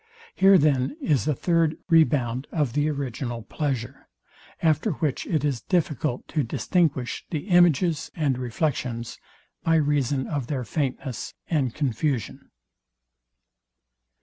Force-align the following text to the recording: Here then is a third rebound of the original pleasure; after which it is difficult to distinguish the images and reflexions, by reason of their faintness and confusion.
Here 0.33 0.57
then 0.57 0.97
is 0.99 1.27
a 1.27 1.35
third 1.35 1.77
rebound 1.87 2.47
of 2.51 2.73
the 2.73 2.89
original 2.89 3.43
pleasure; 3.43 4.07
after 4.59 4.93
which 4.93 5.27
it 5.27 5.45
is 5.45 5.61
difficult 5.61 6.27
to 6.29 6.41
distinguish 6.41 7.23
the 7.29 7.49
images 7.49 8.09
and 8.15 8.35
reflexions, 8.39 9.19
by 9.61 9.75
reason 9.75 10.25
of 10.25 10.47
their 10.47 10.63
faintness 10.63 11.35
and 11.51 11.75
confusion. 11.75 12.49